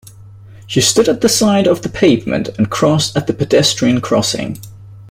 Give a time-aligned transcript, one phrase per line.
[0.65, 4.59] She stood at the side of the pavement, and crossed at the pedestrian crossing